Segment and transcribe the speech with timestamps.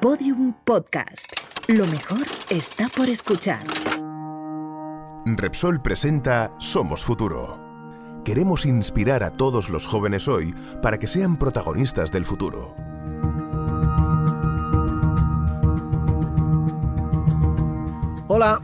[0.00, 1.32] Podium Podcast.
[1.68, 3.64] Lo mejor está por escuchar.
[5.24, 8.22] Repsol presenta Somos Futuro.
[8.22, 12.74] Queremos inspirar a todos los jóvenes hoy para que sean protagonistas del futuro.
[18.28, 18.60] Hola,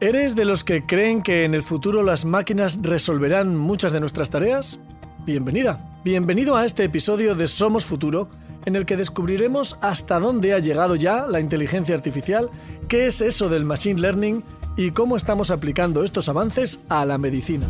[0.00, 4.30] ¿eres de los que creen que en el futuro las máquinas resolverán muchas de nuestras
[4.30, 4.80] tareas?
[5.24, 8.28] Bienvenida, bienvenido a este episodio de Somos Futuro,
[8.64, 12.50] en el que descubriremos hasta dónde ha llegado ya la inteligencia artificial,
[12.88, 14.44] qué es eso del machine learning
[14.76, 17.66] y cómo estamos aplicando estos avances a la medicina.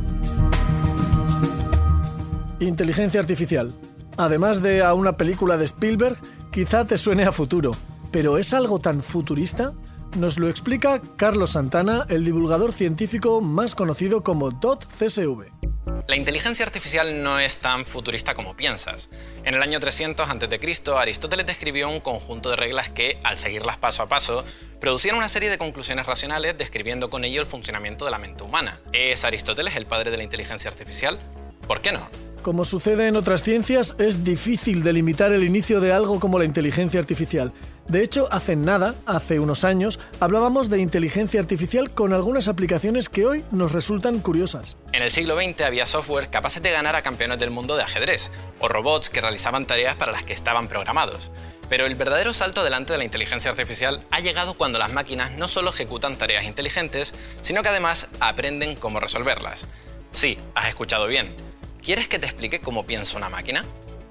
[2.60, 3.73] Inteligencia artificial.
[4.16, 6.16] Además de a una película de Spielberg,
[6.50, 7.72] quizá te suene a futuro,
[8.11, 9.72] pero ¿es algo tan futurista?
[10.19, 15.62] Nos lo explica Carlos Santana, el divulgador científico más conocido como DOT-CSV.
[16.09, 19.09] La inteligencia artificial no es tan futurista como piensas.
[19.45, 24.02] En el año 300 a.C., Aristóteles describió un conjunto de reglas que, al seguirlas paso
[24.02, 24.45] a paso,
[24.80, 28.80] producían una serie de conclusiones racionales describiendo con ello el funcionamiento de la mente humana.
[28.92, 31.20] ¿Es Aristóteles el padre de la inteligencia artificial?
[31.69, 32.31] ¿Por qué no?
[32.43, 36.98] Como sucede en otras ciencias, es difícil delimitar el inicio de algo como la inteligencia
[36.98, 37.53] artificial.
[37.87, 43.27] De hecho, hace nada, hace unos años, hablábamos de inteligencia artificial con algunas aplicaciones que
[43.27, 44.77] hoy nos resultan curiosas.
[44.93, 48.33] En el siglo XX había software capaces de ganar a campeones del mundo de ajedrez,
[48.59, 51.31] o robots que realizaban tareas para las que estaban programados.
[51.69, 55.47] Pero el verdadero salto adelante de la inteligencia artificial ha llegado cuando las máquinas no
[55.47, 59.65] solo ejecutan tareas inteligentes, sino que además aprenden cómo resolverlas.
[60.11, 61.52] Sí, has escuchado bien
[61.83, 63.64] ¿Quieres que te explique cómo piensa una máquina?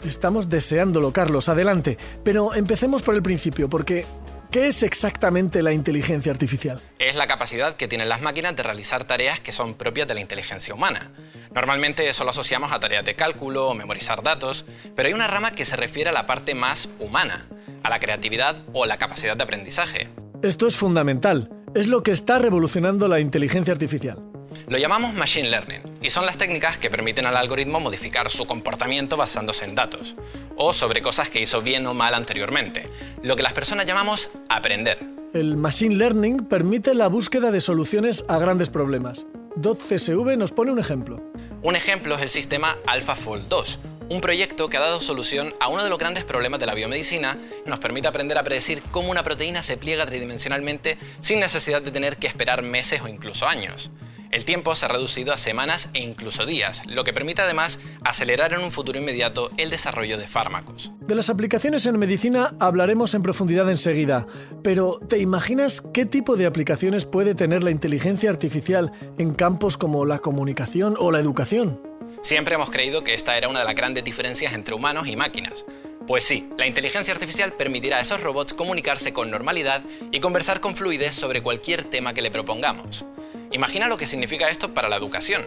[0.04, 1.98] Estamos deseándolo, Carlos, adelante.
[2.24, 4.06] Pero empecemos por el principio, porque
[4.52, 6.82] ¿qué es exactamente la inteligencia artificial?
[7.00, 10.20] Es la capacidad que tienen las máquinas de realizar tareas que son propias de la
[10.20, 11.12] inteligencia humana.
[11.56, 15.52] Normalmente eso lo asociamos a tareas de cálculo o memorizar datos, pero hay una rama
[15.52, 17.48] que se refiere a la parte más humana,
[17.84, 20.10] a la creatividad o la capacidad de aprendizaje.
[20.44, 21.50] Esto es fundamental.
[21.74, 24.31] Es lo que está revolucionando la inteligencia artificial.
[24.68, 29.18] Lo llamamos Machine Learning y son las técnicas que permiten al algoritmo modificar su comportamiento
[29.18, 30.16] basándose en datos
[30.56, 32.90] o sobre cosas que hizo bien o mal anteriormente,
[33.24, 35.00] lo que las personas llamamos aprender.
[35.34, 39.26] El Machine Learning permite la búsqueda de soluciones a grandes problemas.
[39.56, 41.22] DotCSV nos pone un ejemplo.
[41.62, 43.80] Un ejemplo es el sistema AlphaFold 2,
[44.12, 47.38] un proyecto que ha dado solución a uno de los grandes problemas de la biomedicina,
[47.66, 52.18] nos permite aprender a predecir cómo una proteína se pliega tridimensionalmente sin necesidad de tener
[52.18, 53.90] que esperar meses o incluso años.
[54.32, 58.54] El tiempo se ha reducido a semanas e incluso días, lo que permite además acelerar
[58.54, 60.92] en un futuro inmediato el desarrollo de fármacos.
[61.02, 64.26] De las aplicaciones en medicina hablaremos en profundidad enseguida,
[64.64, 70.06] pero ¿te imaginas qué tipo de aplicaciones puede tener la inteligencia artificial en campos como
[70.06, 71.82] la comunicación o la educación?
[72.22, 75.66] Siempre hemos creído que esta era una de las grandes diferencias entre humanos y máquinas.
[76.08, 80.76] Pues sí, la inteligencia artificial permitirá a esos robots comunicarse con normalidad y conversar con
[80.76, 83.06] fluidez sobre cualquier tema que le propongamos.
[83.52, 85.46] Imagina lo que significa esto para la educación.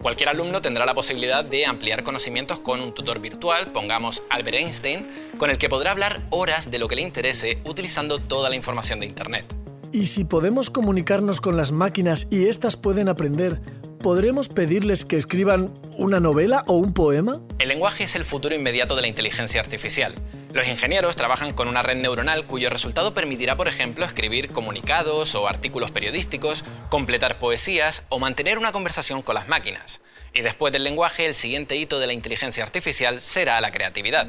[0.00, 5.06] Cualquier alumno tendrá la posibilidad de ampliar conocimientos con un tutor virtual, pongamos Albert Einstein,
[5.36, 9.00] con el que podrá hablar horas de lo que le interese utilizando toda la información
[9.00, 9.44] de Internet.
[9.92, 13.60] ¿Y si podemos comunicarnos con las máquinas y éstas pueden aprender,
[13.98, 17.40] ¿podremos pedirles que escriban una novela o un poema?
[17.58, 20.14] El lenguaje es el futuro inmediato de la inteligencia artificial.
[20.52, 25.46] Los ingenieros trabajan con una red neuronal cuyo resultado permitirá, por ejemplo, escribir comunicados o
[25.46, 30.00] artículos periodísticos, completar poesías o mantener una conversación con las máquinas.
[30.34, 34.26] Y después del lenguaje, el siguiente hito de la inteligencia artificial será la creatividad.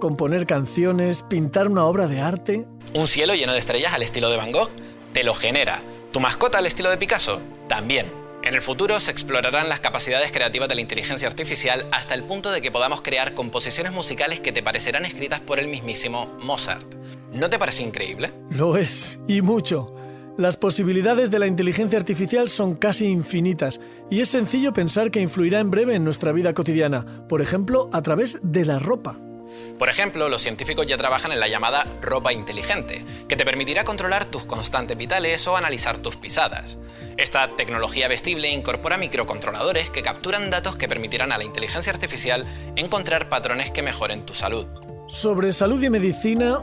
[0.00, 2.66] Componer canciones, pintar una obra de arte.
[2.92, 4.70] Un cielo lleno de estrellas al estilo de Van Gogh
[5.12, 5.80] te lo genera.
[6.12, 7.40] ¿Tu mascota al estilo de Picasso?
[7.68, 8.17] También.
[8.42, 12.50] En el futuro se explorarán las capacidades creativas de la inteligencia artificial hasta el punto
[12.50, 16.94] de que podamos crear composiciones musicales que te parecerán escritas por el mismísimo Mozart.
[17.32, 18.32] ¿No te parece increíble?
[18.50, 19.86] Lo es, y mucho.
[20.38, 25.58] Las posibilidades de la inteligencia artificial son casi infinitas y es sencillo pensar que influirá
[25.58, 29.18] en breve en nuestra vida cotidiana, por ejemplo, a través de la ropa.
[29.78, 34.24] Por ejemplo, los científicos ya trabajan en la llamada ropa inteligente, que te permitirá controlar
[34.24, 36.78] tus constantes vitales o analizar tus pisadas.
[37.16, 42.46] Esta tecnología vestible incorpora microcontroladores que capturan datos que permitirán a la inteligencia artificial
[42.76, 44.66] encontrar patrones que mejoren tu salud.
[45.08, 46.58] Sobre salud y medicina,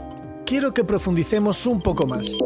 [0.46, 2.36] quiero que profundicemos un poco más.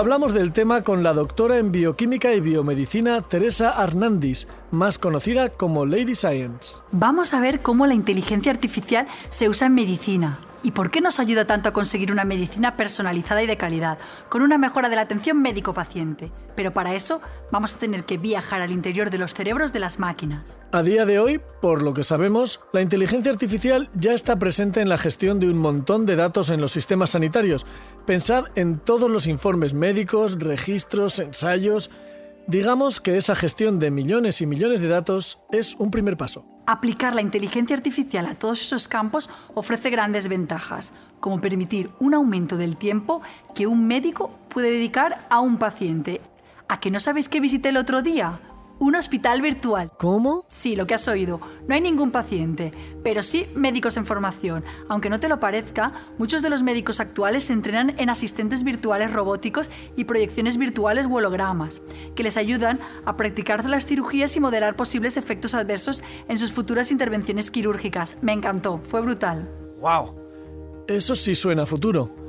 [0.00, 5.84] Hablamos del tema con la doctora en bioquímica y biomedicina Teresa Arnandis, más conocida como
[5.84, 6.78] Lady Science.
[6.90, 10.38] Vamos a ver cómo la inteligencia artificial se usa en medicina.
[10.62, 13.98] ¿Y por qué nos ayuda tanto a conseguir una medicina personalizada y de calidad,
[14.28, 16.30] con una mejora de la atención médico-paciente?
[16.54, 19.98] Pero para eso vamos a tener que viajar al interior de los cerebros de las
[19.98, 20.60] máquinas.
[20.72, 24.90] A día de hoy, por lo que sabemos, la inteligencia artificial ya está presente en
[24.90, 27.64] la gestión de un montón de datos en los sistemas sanitarios.
[28.04, 31.90] Pensad en todos los informes médicos, registros, ensayos.
[32.46, 36.44] Digamos que esa gestión de millones y millones de datos es un primer paso.
[36.70, 42.56] Aplicar la inteligencia artificial a todos esos campos ofrece grandes ventajas, como permitir un aumento
[42.56, 43.22] del tiempo
[43.56, 46.20] que un médico puede dedicar a un paciente.
[46.68, 48.38] ¿A que no sabéis que visité el otro día?
[48.80, 49.92] Un hospital virtual.
[49.98, 50.46] ¿Cómo?
[50.50, 51.40] Sí, lo que has oído.
[51.68, 52.72] No hay ningún paciente,
[53.04, 54.64] pero sí médicos en formación.
[54.88, 59.12] Aunque no te lo parezca, muchos de los médicos actuales se entrenan en asistentes virtuales
[59.12, 61.82] robóticos y proyecciones virtuales u hologramas,
[62.16, 66.90] que les ayudan a practicar las cirugías y modelar posibles efectos adversos en sus futuras
[66.90, 68.16] intervenciones quirúrgicas.
[68.22, 69.46] Me encantó, fue brutal.
[69.80, 70.16] ¡Wow!
[70.88, 72.19] Eso sí suena a futuro.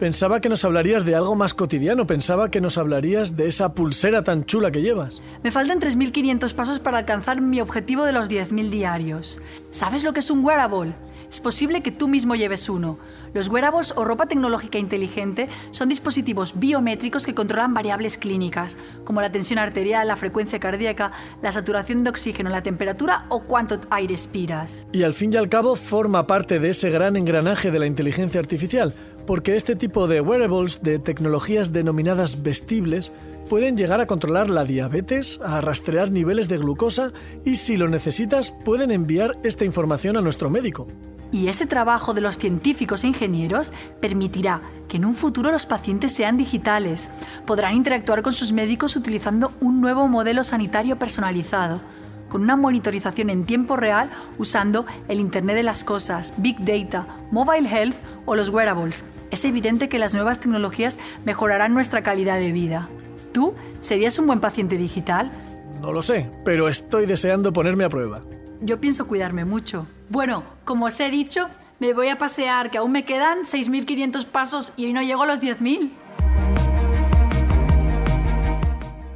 [0.00, 4.24] Pensaba que nos hablarías de algo más cotidiano, pensaba que nos hablarías de esa pulsera
[4.24, 5.20] tan chula que llevas.
[5.44, 9.42] Me faltan 3.500 pasos para alcanzar mi objetivo de los 10.000 diarios.
[9.70, 10.94] ¿Sabes lo que es un wearable?
[11.28, 12.96] Es posible que tú mismo lleves uno.
[13.32, 19.30] Los wearables o ropa tecnológica inteligente son dispositivos biométricos que controlan variables clínicas, como la
[19.30, 24.86] tensión arterial, la frecuencia cardíaca, la saturación de oxígeno, la temperatura o cuánto aire expiras.
[24.92, 28.40] Y al fin y al cabo forma parte de ese gran engranaje de la inteligencia
[28.40, 28.94] artificial,
[29.26, 33.12] porque este tipo de wearables, de tecnologías denominadas vestibles,
[33.48, 37.12] pueden llegar a controlar la diabetes, a rastrear niveles de glucosa
[37.44, 40.86] y si lo necesitas pueden enviar esta información a nuestro médico.
[41.32, 46.12] Y este trabajo de los científicos e ingenieros permitirá que en un futuro los pacientes
[46.12, 47.08] sean digitales.
[47.46, 51.80] Podrán interactuar con sus médicos utilizando un nuevo modelo sanitario personalizado,
[52.28, 57.68] con una monitorización en tiempo real usando el Internet de las Cosas, Big Data, Mobile
[57.68, 57.96] Health
[58.26, 59.04] o los wearables.
[59.30, 62.88] Es evidente que las nuevas tecnologías mejorarán nuestra calidad de vida.
[63.32, 65.30] ¿Tú serías un buen paciente digital?
[65.80, 68.22] No lo sé, pero estoy deseando ponerme a prueba.
[68.60, 69.86] Yo pienso cuidarme mucho.
[70.10, 71.48] Bueno, como os he dicho,
[71.78, 75.26] me voy a pasear, que aún me quedan 6.500 pasos y hoy no llego a
[75.26, 75.90] los 10.000.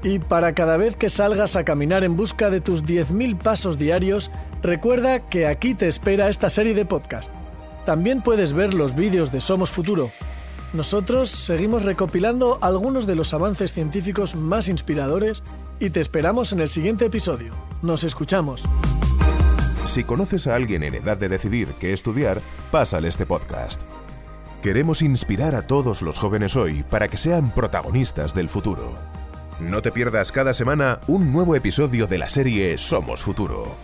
[0.02, 4.31] Y para cada vez que salgas a caminar en busca de tus 10.000 pasos diarios,
[4.62, 7.32] recuerda que aquí te espera esta serie de podcast.
[7.87, 10.11] También puedes ver los vídeos de Somos Futuro.
[10.73, 15.43] Nosotros seguimos recopilando algunos de los avances científicos más inspiradores
[15.81, 17.55] y te esperamos en el siguiente episodio.
[17.82, 18.64] Nos escuchamos.
[19.87, 22.41] Si conoces a alguien en edad de decidir qué estudiar,
[22.71, 23.83] pásale este podcast.
[24.63, 28.95] Queremos inspirar a todos los jóvenes hoy para que sean protagonistas del futuro.
[29.61, 33.77] No te pierdas cada semana un nuevo episodio de la serie Somos Futuro.